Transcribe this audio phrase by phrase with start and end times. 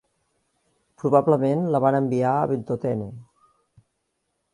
[1.01, 3.11] Probablement la van enviar a Ventotene.